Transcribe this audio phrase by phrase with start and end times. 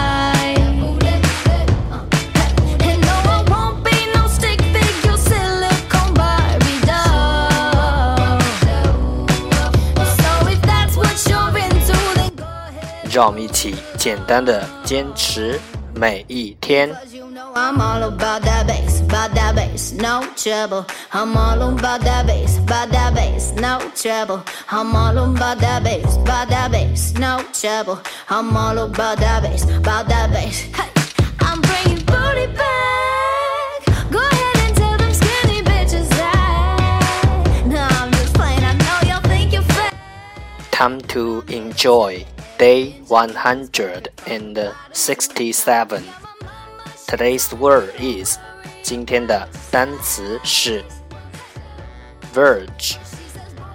[13.23, 15.59] 我们一起简单的坚持
[15.95, 16.89] 每一天。
[40.73, 42.25] Time to enjoy.
[42.61, 46.05] Day 167.
[47.07, 48.37] Today's word is
[48.83, 50.83] 今天的单词是
[52.35, 52.97] verge,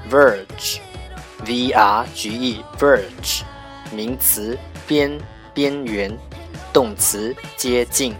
[0.08, 0.78] verge,
[1.44, 3.40] v r g e verge，
[3.92, 4.56] 名词
[4.86, 5.10] 边
[5.52, 6.16] 边缘，
[6.72, 8.14] 动词接近。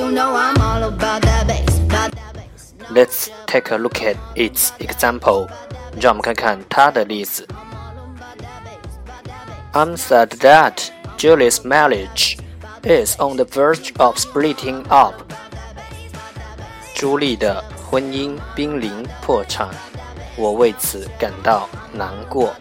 [0.00, 2.72] You know I'm all about that bass, about that bass.
[2.90, 5.46] Let's take a look at its example.
[6.00, 7.46] 让我们看看它的例子。
[9.74, 10.88] I'm sad that
[11.18, 12.38] Julie's marriage
[12.82, 15.12] is on the verge of splitting up.
[16.94, 19.68] 朱莉的婚姻濒临破产，
[20.36, 22.54] 我为此感到难过。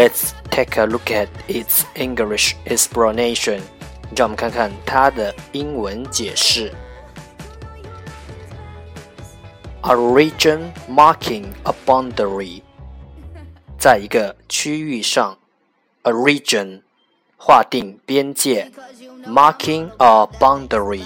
[0.00, 3.60] Let's take a look at its English explanation.
[4.16, 6.72] 让我们看看它的英文解释。
[9.82, 12.62] A region marking a boundary，
[13.78, 15.36] 在一个区域上
[16.04, 16.80] ，a region
[17.36, 18.72] 划定边界
[19.26, 21.04] ，marking a boundary，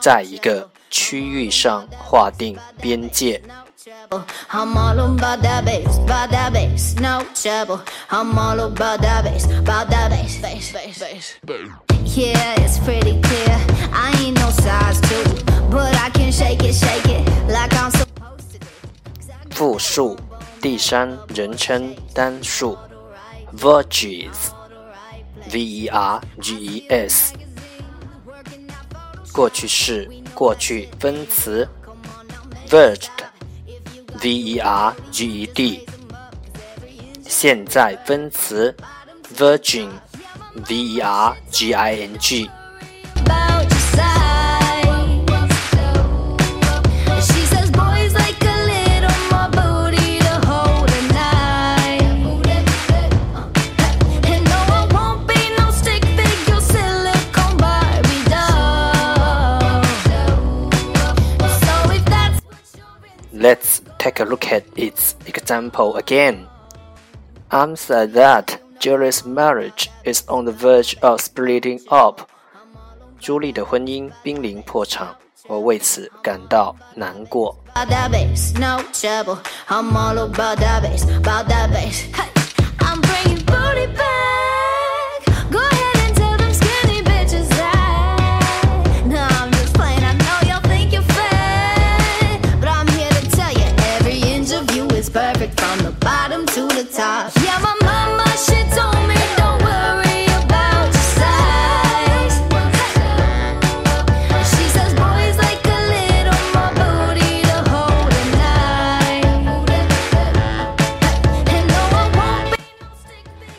[0.00, 3.42] 在一个区域上划定边界。
[3.80, 4.24] trouble.
[4.50, 7.80] I'm all about that bass, about that bass, no trouble.
[8.10, 11.36] I'm all about that bass, about that bass, bass, bass, bass.
[12.16, 13.56] Yeah, it's pretty clear.
[13.92, 15.24] I ain't no size two,
[15.70, 18.66] but I can shake it, shake it like I'm supposed to do.
[19.50, 20.18] 复数
[20.60, 22.76] 第三人称单数
[23.56, 24.28] ，verges。
[25.50, 27.32] v e r g e s，
[29.32, 31.66] 过去式过去分词
[32.68, 33.06] verged
[34.20, 35.86] V E R G E D，
[37.26, 38.74] 现在分词
[39.34, 39.88] Virgin
[40.68, 42.50] V E R G I N G。
[64.00, 66.46] take a look at its example again.
[67.52, 72.30] Answer that Julie's marriage is on the verge of splitting up.
[73.20, 75.14] 朱莉的婚姻濒临破产，
[75.46, 77.54] 我为此感到难过。
[77.74, 77.86] I'm
[79.92, 82.02] all about that bass, about that bass.
[82.12, 82.28] Hey,
[82.78, 83.39] I'm bringing